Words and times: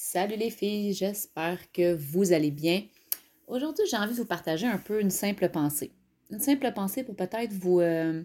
Salut 0.00 0.36
les 0.36 0.50
filles, 0.50 0.92
j'espère 0.92 1.72
que 1.72 1.92
vous 1.92 2.32
allez 2.32 2.52
bien. 2.52 2.84
Aujourd'hui, 3.48 3.84
j'ai 3.90 3.96
envie 3.96 4.12
de 4.12 4.18
vous 4.18 4.24
partager 4.24 4.64
un 4.64 4.78
peu 4.78 5.00
une 5.00 5.10
simple 5.10 5.48
pensée. 5.48 5.92
Une 6.30 6.38
simple 6.38 6.72
pensée 6.72 7.02
pour 7.02 7.16
peut-être 7.16 7.52
vous, 7.52 7.80
euh, 7.80 8.22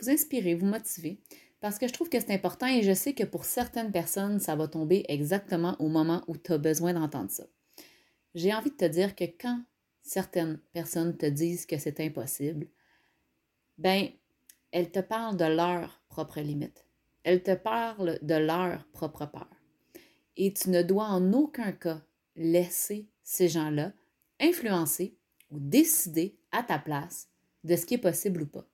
vous 0.00 0.08
inspirer, 0.08 0.54
vous 0.54 0.64
motiver. 0.64 1.20
Parce 1.60 1.78
que 1.78 1.86
je 1.86 1.92
trouve 1.92 2.08
que 2.08 2.18
c'est 2.18 2.32
important 2.32 2.66
et 2.66 2.82
je 2.82 2.94
sais 2.94 3.12
que 3.12 3.22
pour 3.22 3.44
certaines 3.44 3.92
personnes, 3.92 4.40
ça 4.40 4.56
va 4.56 4.66
tomber 4.66 5.04
exactement 5.08 5.76
au 5.78 5.88
moment 5.88 6.24
où 6.26 6.38
tu 6.38 6.52
as 6.52 6.58
besoin 6.58 6.94
d'entendre 6.94 7.30
ça. 7.30 7.44
J'ai 8.34 8.54
envie 8.54 8.70
de 8.70 8.76
te 8.76 8.86
dire 8.86 9.14
que 9.14 9.24
quand 9.24 9.62
certaines 10.02 10.58
personnes 10.72 11.18
te 11.18 11.26
disent 11.26 11.66
que 11.66 11.76
c'est 11.76 12.00
impossible, 12.00 12.66
ben, 13.76 14.08
elles 14.72 14.90
te 14.90 15.00
parlent 15.00 15.36
de 15.36 15.44
leurs 15.44 16.02
propres 16.08 16.40
limites. 16.40 16.86
Elles 17.24 17.42
te 17.42 17.54
parlent 17.54 18.18
de 18.22 18.34
leur 18.36 18.86
propre 18.86 19.26
peur 19.26 19.50
et 20.36 20.52
tu 20.52 20.70
ne 20.70 20.82
dois 20.82 21.06
en 21.06 21.32
aucun 21.32 21.72
cas 21.72 22.02
laisser 22.36 23.08
ces 23.22 23.48
gens-là 23.48 23.92
influencer 24.40 25.16
ou 25.50 25.58
décider 25.58 26.36
à 26.52 26.62
ta 26.62 26.78
place 26.78 27.28
de 27.62 27.76
ce 27.76 27.86
qui 27.86 27.94
est 27.94 27.98
possible 27.98 28.42
ou 28.42 28.46
pas. 28.46 28.68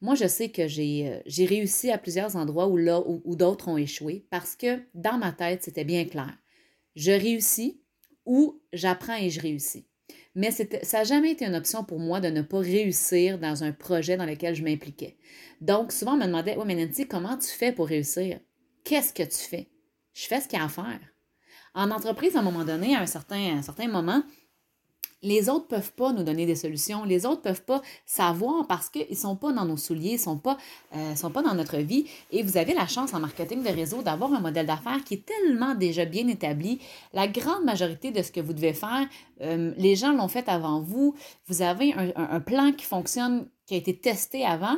Moi, 0.00 0.16
je 0.16 0.26
sais 0.26 0.48
que 0.48 0.66
j'ai 0.66 1.08
euh, 1.08 1.46
réussi 1.46 1.90
à 1.90 1.98
plusieurs 1.98 2.34
endroits 2.34 2.68
où, 2.68 3.36
d'autres 3.36 3.68
ont 3.68 3.76
échoué 3.76 4.26
parce 4.30 4.56
que 4.56 4.80
dans 4.94 5.16
ma 5.16 5.30
tête, 5.30 5.62
c'était 5.62 5.84
bien 5.84 6.04
clair. 6.04 6.36
Je 6.96 7.12
réussis 7.12 7.80
ou 8.26 8.60
j'apprends 8.72 9.16
et 9.16 9.30
je 9.30 9.40
réussis. 9.40 9.86
Mais 10.34 10.50
ça 10.50 10.64
n'a 10.64 11.04
jamais 11.04 11.32
été 11.32 11.44
une 11.44 11.54
option 11.54 11.84
pour 11.84 12.00
moi 12.00 12.20
de 12.20 12.28
ne 12.28 12.42
pas 12.42 12.58
réussir 12.58 13.38
dans 13.38 13.64
un 13.64 13.72
projet 13.72 14.16
dans 14.16 14.26
lequel 14.26 14.54
je 14.54 14.64
m'impliquais. 14.64 15.16
Donc, 15.60 15.92
souvent, 15.92 16.14
on 16.14 16.18
me 16.18 16.26
demandait 16.26 16.56
Oui, 16.56 16.64
mais 16.66 16.74
Nancy, 16.74 17.06
comment 17.06 17.38
tu 17.38 17.48
fais 17.48 17.72
pour 17.72 17.86
réussir? 17.86 18.40
Qu'est-ce 18.82 19.12
que 19.12 19.22
tu 19.22 19.38
fais? 19.38 19.71
Je 20.14 20.26
fais 20.26 20.40
ce 20.40 20.48
qu'il 20.48 20.58
y 20.58 20.62
a 20.62 20.64
à 20.64 20.68
faire. 20.68 21.00
En 21.74 21.90
entreprise, 21.90 22.36
à 22.36 22.40
un 22.40 22.42
moment 22.42 22.64
donné, 22.64 22.94
à 22.94 23.00
un 23.00 23.06
certain, 23.06 23.88
moment, 23.88 24.22
les 25.22 25.48
autres 25.48 25.66
ne 25.70 25.76
peuvent 25.76 25.92
pas 25.92 26.12
nous 26.12 26.22
donner 26.22 26.44
des 26.44 26.56
solutions. 26.56 27.04
Les 27.04 27.24
autres 27.24 27.38
ne 27.38 27.44
peuvent 27.44 27.64
pas 27.64 27.80
savoir 28.04 28.66
parce 28.66 28.90
qu'ils 28.90 29.06
ne 29.08 29.14
sont 29.14 29.36
pas 29.36 29.52
dans 29.52 29.64
nos 29.64 29.76
souliers, 29.76 30.10
ils 30.10 30.14
ne 30.14 30.18
sont, 30.18 30.36
pas, 30.36 30.58
euh, 30.94 31.14
sont 31.14 31.30
pas 31.30 31.42
dans 31.42 31.54
notre 31.54 31.78
vie. 31.78 32.06
Et 32.30 32.42
vous 32.42 32.56
avez 32.56 32.74
la 32.74 32.86
chance 32.86 33.14
en 33.14 33.20
marketing 33.20 33.62
de 33.62 33.68
réseau 33.68 34.02
d'avoir 34.02 34.34
un 34.34 34.40
modèle 34.40 34.66
d'affaires 34.66 35.02
qui 35.04 35.14
est 35.14 35.24
tellement 35.24 35.74
déjà 35.74 36.04
bien 36.04 36.28
établi. 36.28 36.80
La 37.14 37.26
grande 37.28 37.64
majorité 37.64 38.10
de 38.10 38.20
ce 38.20 38.32
que 38.32 38.40
vous 38.40 38.52
devez 38.52 38.74
faire, 38.74 39.06
euh, 39.40 39.72
les 39.78 39.96
gens 39.96 40.12
l'ont 40.12 40.28
fait 40.28 40.48
avant 40.48 40.80
vous. 40.80 41.14
Vous 41.46 41.62
avez 41.62 41.94
un 42.16 42.40
plan 42.40 42.72
qui 42.72 42.84
fonctionne, 42.84 43.46
qui 43.66 43.74
a 43.74 43.78
été 43.78 43.96
testé 43.96 44.44
avant. 44.44 44.76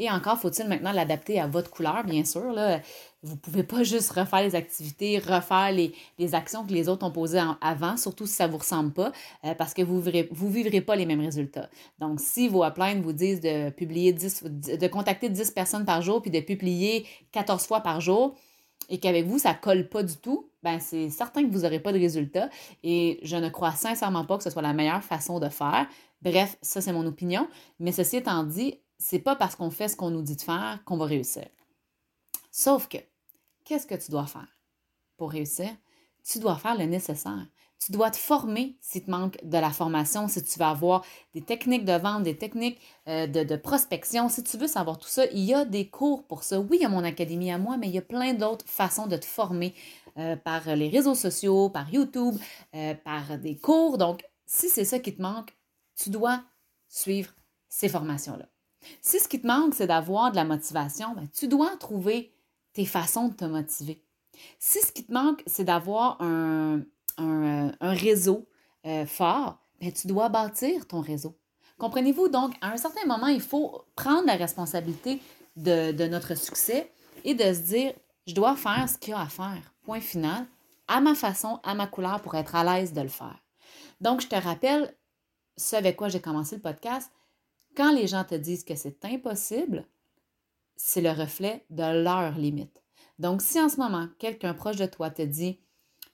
Et 0.00 0.10
encore, 0.10 0.38
faut-il 0.38 0.66
maintenant 0.66 0.92
l'adapter 0.92 1.38
à 1.38 1.46
votre 1.46 1.70
couleur, 1.70 2.04
bien 2.04 2.24
sûr. 2.24 2.52
Là? 2.52 2.80
Vous 3.22 3.34
ne 3.34 3.38
pouvez 3.38 3.62
pas 3.62 3.82
juste 3.82 4.10
refaire 4.12 4.40
les 4.40 4.54
activités, 4.54 5.18
refaire 5.18 5.72
les, 5.72 6.34
actions 6.34 6.64
que 6.64 6.72
les 6.72 6.88
autres 6.88 7.04
ont 7.06 7.10
posées 7.10 7.42
avant, 7.60 7.98
surtout 7.98 8.24
si 8.24 8.32
ça 8.32 8.46
ne 8.46 8.52
vous 8.52 8.56
ressemble 8.56 8.92
pas, 8.92 9.12
euh, 9.44 9.54
parce 9.54 9.74
que 9.74 9.82
vous 9.82 9.96
ne 9.96 10.00
vivrez, 10.00 10.28
vous 10.32 10.48
vivrez 10.48 10.80
pas 10.80 10.96
les 10.96 11.04
mêmes 11.04 11.20
résultats. 11.20 11.68
Donc, 11.98 12.18
si 12.18 12.48
vos 12.48 12.64
uplines 12.64 13.02
vous 13.02 13.12
disent 13.12 13.42
de 13.42 13.68
publier 13.68 14.14
10, 14.14 14.44
de 14.44 14.86
contacter 14.86 15.28
10 15.28 15.50
personnes 15.50 15.84
par 15.84 16.00
jour, 16.00 16.22
puis 16.22 16.30
de 16.30 16.40
publier 16.40 17.06
14 17.32 17.66
fois 17.66 17.80
par 17.80 18.00
jour, 18.00 18.34
et 18.88 18.98
qu'avec 18.98 19.26
vous, 19.26 19.38
ça 19.38 19.52
ne 19.52 19.58
colle 19.58 19.86
pas 19.86 20.02
du 20.02 20.16
tout, 20.16 20.48
ben 20.62 20.80
c'est 20.80 21.10
certain 21.10 21.46
que 21.46 21.52
vous 21.52 21.60
n'aurez 21.60 21.78
pas 21.78 21.92
de 21.92 21.98
résultats. 21.98 22.48
Et 22.82 23.20
je 23.22 23.36
ne 23.36 23.50
crois 23.50 23.72
sincèrement 23.72 24.24
pas 24.24 24.38
que 24.38 24.44
ce 24.44 24.50
soit 24.50 24.62
la 24.62 24.72
meilleure 24.72 25.04
façon 25.04 25.40
de 25.40 25.50
faire. 25.50 25.86
Bref, 26.22 26.56
ça, 26.62 26.80
c'est 26.80 26.92
mon 26.92 27.06
opinion. 27.06 27.46
Mais 27.78 27.92
ceci 27.92 28.16
étant 28.16 28.44
dit, 28.44 28.78
c'est 29.00 29.18
pas 29.18 29.34
parce 29.34 29.56
qu'on 29.56 29.70
fait 29.70 29.88
ce 29.88 29.96
qu'on 29.96 30.10
nous 30.10 30.22
dit 30.22 30.36
de 30.36 30.42
faire 30.42 30.80
qu'on 30.84 30.98
va 30.98 31.06
réussir. 31.06 31.46
Sauf 32.52 32.86
que, 32.86 32.98
qu'est-ce 33.64 33.86
que 33.86 33.94
tu 33.94 34.10
dois 34.10 34.26
faire 34.26 34.58
pour 35.16 35.30
réussir? 35.30 35.70
Tu 36.22 36.38
dois 36.38 36.56
faire 36.56 36.76
le 36.76 36.84
nécessaire. 36.84 37.46
Tu 37.78 37.92
dois 37.92 38.10
te 38.10 38.18
former 38.18 38.76
si 38.82 39.02
te 39.02 39.10
manque 39.10 39.42
de 39.42 39.56
la 39.56 39.70
formation, 39.70 40.28
si 40.28 40.44
tu 40.44 40.58
veux 40.58 40.66
avoir 40.66 41.02
des 41.32 41.40
techniques 41.40 41.86
de 41.86 41.94
vente, 41.94 42.24
des 42.24 42.36
techniques 42.36 42.78
euh, 43.08 43.26
de, 43.26 43.56
prospection. 43.56 44.28
Si 44.28 44.44
tu 44.44 44.58
veux 44.58 44.66
savoir 44.66 44.98
tout 44.98 45.08
ça, 45.08 45.24
il 45.32 45.44
y 45.44 45.54
a 45.54 45.64
des 45.64 45.88
cours 45.88 46.26
pour 46.26 46.42
ça. 46.42 46.60
Oui, 46.60 46.76
il 46.78 46.82
y 46.82 46.84
a 46.84 46.90
mon 46.90 47.04
académie 47.04 47.50
à 47.50 47.56
moi, 47.56 47.78
mais 47.78 47.88
il 47.88 47.94
y 47.94 47.98
a 47.98 48.02
plein 48.02 48.34
d'autres 48.34 48.68
façons 48.68 49.06
de 49.06 49.16
te 49.16 49.24
former 49.24 49.74
euh, 50.18 50.36
par 50.36 50.76
les 50.76 50.90
réseaux 50.90 51.14
sociaux, 51.14 51.70
par 51.70 51.90
YouTube, 51.90 52.36
euh, 52.74 52.94
par 52.94 53.38
des 53.38 53.56
cours. 53.56 53.96
Donc, 53.96 54.26
si 54.44 54.68
c'est 54.68 54.84
ça 54.84 54.98
qui 54.98 55.16
te 55.16 55.22
manque, 55.22 55.56
tu 55.96 56.10
dois 56.10 56.44
suivre 56.86 57.32
ces 57.70 57.88
formations-là. 57.88 58.46
Si 59.00 59.18
ce 59.18 59.28
qui 59.28 59.40
te 59.40 59.46
manque, 59.46 59.74
c'est 59.74 59.86
d'avoir 59.86 60.30
de 60.30 60.36
la 60.36 60.44
motivation, 60.44 61.12
ben, 61.14 61.28
tu 61.32 61.48
dois 61.48 61.76
trouver 61.76 62.32
tes 62.72 62.86
façons 62.86 63.28
de 63.28 63.34
te 63.34 63.44
motiver. 63.44 64.02
Si 64.58 64.80
ce 64.80 64.92
qui 64.92 65.04
te 65.04 65.12
manque, 65.12 65.42
c'est 65.46 65.64
d'avoir 65.64 66.20
un, 66.22 66.82
euh, 67.18 67.70
réseau 67.80 68.48
euh, 68.86 69.06
fort, 69.06 69.58
ben, 69.80 69.92
tu 69.92 70.06
dois 70.06 70.28
bâtir 70.28 70.86
ton 70.86 71.00
réseau. 71.00 71.36
Comprenez-vous? 71.78 72.28
Donc, 72.28 72.54
à 72.60 72.72
un 72.72 72.76
certain 72.76 73.06
moment, 73.06 73.26
il 73.26 73.40
faut 73.40 73.84
prendre 73.96 74.26
la 74.26 74.36
responsabilité 74.36 75.20
de, 75.56 75.92
de 75.92 76.06
notre 76.06 76.34
succès 76.36 76.92
et 77.24 77.34
de 77.34 77.52
se 77.54 77.60
dire, 77.60 77.92
je 78.26 78.34
dois 78.34 78.56
faire 78.56 78.88
ce 78.88 78.98
qu'il 78.98 79.10
y 79.10 79.14
a 79.14 79.20
à 79.20 79.28
faire. 79.28 79.74
Point 79.82 80.00
final, 80.00 80.46
à 80.88 81.00
ma 81.00 81.14
façon, 81.14 81.60
à 81.62 81.74
ma 81.74 81.86
couleur 81.86 82.20
pour 82.20 82.34
être 82.34 82.54
à 82.54 82.64
l'aise 82.64 82.92
de 82.92 83.00
le 83.00 83.08
faire. 83.08 83.38
Donc, 84.00 84.20
je 84.20 84.28
te 84.28 84.36
rappelle 84.36 84.94
ce 85.56 85.76
avec 85.76 85.96
quoi 85.96 86.08
j'ai 86.08 86.20
commencé 86.20 86.56
le 86.56 86.62
podcast, 86.62 87.10
quand 87.76 87.92
les 87.92 88.06
gens 88.06 88.24
te 88.24 88.34
disent 88.34 88.64
que 88.64 88.74
c'est 88.74 89.04
impossible, 89.04 89.86
c'est 90.76 91.00
le 91.00 91.10
reflet 91.10 91.64
de 91.70 92.02
leurs 92.02 92.38
limites. 92.38 92.82
Donc, 93.18 93.42
si 93.42 93.60
en 93.60 93.68
ce 93.68 93.76
moment, 93.76 94.08
quelqu'un 94.18 94.54
proche 94.54 94.76
de 94.76 94.86
toi 94.86 95.10
te 95.10 95.22
dit 95.22 95.60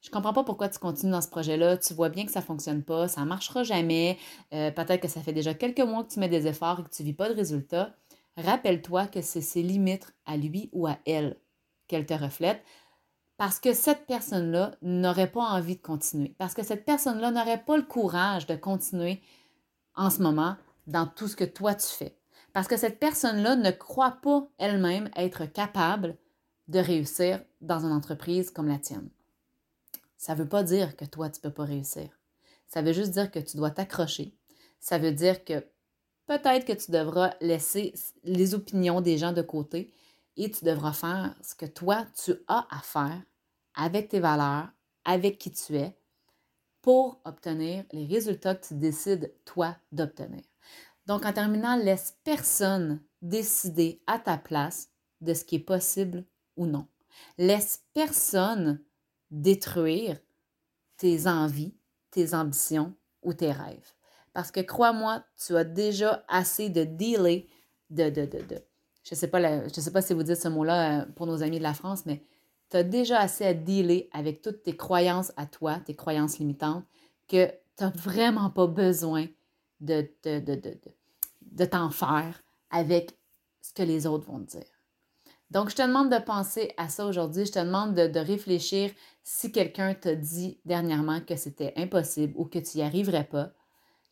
Je 0.00 0.10
comprends 0.10 0.32
pas 0.32 0.44
pourquoi 0.44 0.68
tu 0.68 0.78
continues 0.78 1.12
dans 1.12 1.20
ce 1.20 1.28
projet-là, 1.28 1.76
tu 1.76 1.94
vois 1.94 2.08
bien 2.08 2.24
que 2.24 2.32
ça 2.32 2.40
ne 2.40 2.44
fonctionne 2.44 2.82
pas, 2.82 3.08
ça 3.08 3.20
ne 3.20 3.26
marchera 3.26 3.62
jamais, 3.62 4.18
euh, 4.52 4.70
peut-être 4.70 5.00
que 5.00 5.08
ça 5.08 5.20
fait 5.20 5.32
déjà 5.32 5.54
quelques 5.54 5.80
mois 5.80 6.04
que 6.04 6.12
tu 6.12 6.20
mets 6.20 6.28
des 6.28 6.46
efforts 6.46 6.80
et 6.80 6.82
que 6.84 6.90
tu 6.90 7.02
ne 7.02 7.08
vis 7.08 7.14
pas 7.14 7.28
de 7.28 7.34
résultats, 7.34 7.94
rappelle-toi 8.36 9.06
que 9.06 9.20
c'est 9.20 9.40
ses 9.40 9.62
limites 9.62 10.14
à 10.26 10.36
lui 10.36 10.70
ou 10.72 10.86
à 10.86 10.98
elle 11.06 11.38
qu'elle 11.86 12.06
te 12.06 12.14
reflète 12.14 12.62
parce 13.36 13.58
que 13.58 13.72
cette 13.72 14.06
personne-là 14.06 14.76
n'aurait 14.82 15.30
pas 15.30 15.42
envie 15.42 15.76
de 15.76 15.82
continuer, 15.82 16.34
parce 16.38 16.54
que 16.54 16.62
cette 16.62 16.84
personne-là 16.84 17.30
n'aurait 17.30 17.64
pas 17.64 17.76
le 17.76 17.82
courage 17.82 18.46
de 18.46 18.54
continuer 18.54 19.20
en 19.96 20.10
ce 20.10 20.22
moment 20.22 20.56
dans 20.86 21.06
tout 21.06 21.28
ce 21.28 21.36
que 21.36 21.44
toi 21.44 21.74
tu 21.74 21.86
fais. 21.86 22.16
Parce 22.52 22.68
que 22.68 22.76
cette 22.76 23.00
personne-là 23.00 23.56
ne 23.56 23.70
croit 23.70 24.18
pas 24.22 24.48
elle-même 24.58 25.10
être 25.16 25.46
capable 25.46 26.16
de 26.68 26.78
réussir 26.78 27.42
dans 27.60 27.80
une 27.80 27.92
entreprise 27.92 28.50
comme 28.50 28.68
la 28.68 28.78
tienne. 28.78 29.10
Ça 30.16 30.34
ne 30.34 30.38
veut 30.38 30.48
pas 30.48 30.62
dire 30.62 30.96
que 30.96 31.04
toi, 31.04 31.28
tu 31.28 31.38
ne 31.38 31.42
peux 31.42 31.54
pas 31.54 31.64
réussir. 31.64 32.08
Ça 32.68 32.80
veut 32.80 32.92
juste 32.92 33.10
dire 33.10 33.30
que 33.30 33.38
tu 33.38 33.56
dois 33.56 33.70
t'accrocher. 33.70 34.34
Ça 34.80 34.98
veut 34.98 35.12
dire 35.12 35.44
que 35.44 35.66
peut-être 36.26 36.64
que 36.64 36.72
tu 36.72 36.90
devras 36.90 37.34
laisser 37.40 37.94
les 38.22 38.54
opinions 38.54 39.00
des 39.00 39.18
gens 39.18 39.32
de 39.32 39.42
côté 39.42 39.92
et 40.36 40.50
tu 40.50 40.64
devras 40.64 40.92
faire 40.92 41.34
ce 41.42 41.54
que 41.54 41.66
toi, 41.66 42.06
tu 42.24 42.32
as 42.48 42.66
à 42.70 42.80
faire 42.80 43.22
avec 43.74 44.08
tes 44.08 44.20
valeurs, 44.20 44.68
avec 45.04 45.38
qui 45.38 45.50
tu 45.50 45.76
es, 45.76 45.96
pour 46.80 47.20
obtenir 47.24 47.84
les 47.92 48.06
résultats 48.06 48.54
que 48.54 48.68
tu 48.68 48.74
décides, 48.74 49.34
toi, 49.44 49.76
d'obtenir. 49.90 50.42
Donc, 51.06 51.24
en 51.26 51.32
terminant, 51.32 51.76
laisse 51.76 52.16
personne 52.24 53.00
décider 53.22 54.02
à 54.06 54.18
ta 54.18 54.38
place 54.38 54.90
de 55.20 55.34
ce 55.34 55.44
qui 55.44 55.56
est 55.56 55.60
possible 55.60 56.24
ou 56.56 56.66
non. 56.66 56.86
Laisse 57.38 57.84
personne 57.94 58.80
détruire 59.30 60.18
tes 60.96 61.26
envies, 61.26 61.74
tes 62.10 62.34
ambitions 62.34 62.94
ou 63.22 63.32
tes 63.32 63.52
rêves. 63.52 63.92
Parce 64.32 64.50
que 64.50 64.60
crois-moi, 64.60 65.24
tu 65.36 65.56
as 65.56 65.64
déjà 65.64 66.24
assez 66.28 66.68
de 66.68 66.84
de, 66.84 68.10
de, 68.10 68.26
de, 68.26 68.42
de 68.46 68.62
je 69.04 69.14
ne 69.14 69.18
sais, 69.18 69.28
pas 69.28 69.68
sais 69.68 69.90
pas 69.92 70.02
si 70.02 70.14
vous 70.14 70.22
dites 70.22 70.36
ce 70.36 70.48
mot-là 70.48 71.02
euh, 71.02 71.06
pour 71.14 71.26
nos 71.26 71.42
amis 71.42 71.58
de 71.58 71.62
la 71.62 71.74
France, 71.74 72.06
mais 72.06 72.24
tu 72.70 72.78
as 72.78 72.82
déjà 72.82 73.20
assez 73.20 73.44
à 73.44 73.52
dealer 73.52 74.08
avec 74.12 74.40
toutes 74.40 74.62
tes 74.62 74.76
croyances 74.76 75.30
à 75.36 75.46
toi, 75.46 75.78
tes 75.84 75.94
croyances 75.94 76.38
limitantes, 76.38 76.84
que 77.28 77.46
tu 77.76 77.84
n'as 77.84 77.90
vraiment 77.90 78.50
pas 78.50 78.66
besoin 78.66 79.26
de, 79.80 80.08
de, 80.24 81.64
t'en 81.64 81.90
faire 81.90 82.42
avec 82.70 83.18
ce 83.60 83.72
que 83.72 83.82
les 83.82 84.06
autres 84.06 84.26
vont 84.26 84.40
te 84.40 84.52
dire. 84.52 84.64
Donc, 85.50 85.70
je 85.70 85.76
te 85.76 85.82
demande 85.82 86.10
de 86.10 86.18
penser 86.18 86.72
à 86.76 86.88
ça 86.88 87.06
aujourd'hui. 87.06 87.46
Je 87.46 87.52
te 87.52 87.58
demande 87.58 87.94
de, 87.94 88.18
réfléchir 88.18 88.90
si 89.22 89.52
quelqu'un 89.52 89.94
t'a 89.94 90.14
dit 90.14 90.58
dernièrement 90.64 91.20
que 91.20 91.36
c'était 91.36 91.72
impossible 91.76 92.34
ou 92.36 92.44
que 92.44 92.58
tu 92.58 92.78
n'y 92.78 92.82
arriverais 92.82 93.24
pas. 93.24 93.50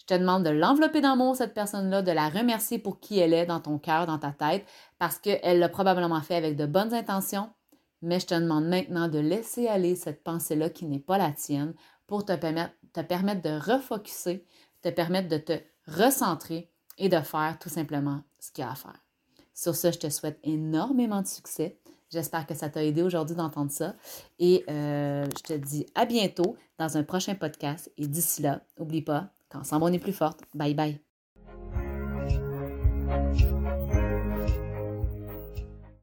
Je 0.01 0.07
te 0.07 0.15
demande 0.15 0.45
de 0.45 0.51
l'envelopper 0.51 1.01
d'amour, 1.01 1.37
cette 1.37 1.55
personne-là, 1.55 2.03
de 2.03 2.13
la 2.13 2.29
remercier 2.29 2.79
pour 2.79 3.01
qui 3.01 3.19
elle 3.19 3.35
est 3.35 3.47
dans 3.47 3.61
ton 3.61 3.79
cœur, 3.79 4.07
dans 4.07 4.19
ta 4.19 4.33
tête, 4.33 4.67
parce 4.99 5.19
qu'elle 5.19 5.59
l'a 5.59 5.69
probablement 5.69 6.21
fait 6.21 6.35
avec 6.37 6.57
de 6.57 6.67
bonnes 6.67 6.95
intentions. 6.95 7.51
Mais 8.03 8.19
je 8.19 8.27
te 8.27 8.35
demande 8.35 8.67
maintenant 8.67 9.09
de 9.09 9.21
laisser 9.21 9.69
aller 9.69 9.95
cette 9.95 10.25
pensée-là 10.25 10.71
qui 10.71 10.87
n'est 10.87 10.99
pas 10.99 11.19
la 11.19 11.31
tienne 11.31 11.75
pour 12.09 12.25
te 12.25 12.35
permettre, 12.35 12.75
te 12.93 13.01
permettre 13.01 13.43
de 13.43 13.73
refocuser, 13.73 14.45
te 14.83 14.89
permettre 14.89 15.29
de 15.29 15.39
te 15.39 15.53
recentrer 15.87 16.71
et 16.99 17.09
de 17.09 17.21
faire 17.21 17.59
tout 17.61 17.69
simplement 17.69 18.23
ce 18.39 18.51
qu'il 18.51 18.63
y 18.63 18.67
a 18.67 18.71
à 18.71 18.75
faire. 18.75 19.05
Sur 19.55 19.75
ce, 19.75 19.93
je 19.93 19.99
te 19.99 20.11
souhaite 20.11 20.39
énormément 20.45 21.23
de 21.23 21.27
succès. 21.27 21.79
J'espère 22.11 22.47
que 22.47 22.55
ça 22.55 22.69
t'a 22.69 22.85
aidé 22.85 23.03
aujourd'hui 23.03 23.37
d'entendre 23.37 23.71
ça. 23.71 23.95
Et 24.39 24.65
euh, 24.69 25.25
je 25.37 25.43
te 25.43 25.53
dis 25.55 25.87
à 25.95 26.05
bientôt 26.05 26.57
dans 26.79 26.97
un 26.97 27.03
prochain 27.03 27.35
podcast. 27.35 27.91
Et 27.97 28.07
d'ici 28.07 28.43
là, 28.43 28.61
n'oublie 28.79 29.03
pas 29.03 29.31
qu'ensemble, 29.49 29.85
on 29.85 29.93
est 29.93 29.99
plus 29.99 30.13
forte. 30.13 30.41
Bye 30.55 30.75
bye. 30.75 31.01